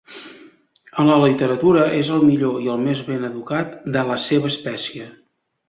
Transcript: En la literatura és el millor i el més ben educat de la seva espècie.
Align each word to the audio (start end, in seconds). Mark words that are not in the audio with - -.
En 1.03 1.09
la 1.09 1.17
literatura 1.23 1.83
és 1.99 2.09
el 2.17 2.25
millor 2.31 2.57
i 2.69 2.71
el 2.77 2.81
més 2.87 3.05
ben 3.13 3.29
educat 3.31 3.79
de 3.99 4.07
la 4.11 4.19
seva 4.27 4.53
espècie. 4.57 5.11